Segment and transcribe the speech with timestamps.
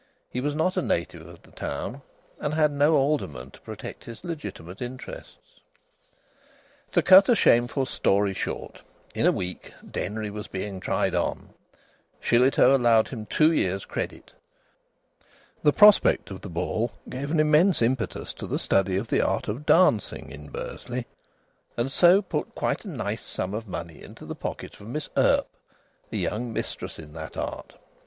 [0.31, 2.01] He was not a native of the town,
[2.39, 5.59] and had no alderman to protect his legitimate interests.
[6.93, 8.81] To cut a shameful story short,
[9.13, 11.49] in a week Denry was being tried on.
[12.19, 14.31] Shillitoe allowed him two years' credit.
[15.61, 19.47] The prospect of the ball gave an immense impetus to the study of the art
[19.47, 21.05] of dancing in Bursley,
[21.77, 25.47] and so put quite a nice sum of money info the pocket of Miss Earp,
[26.11, 27.75] a young mistress in that art.